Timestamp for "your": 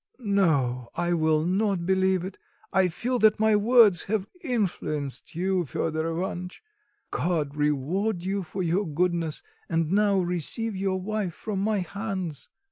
8.63-8.87, 10.75-10.99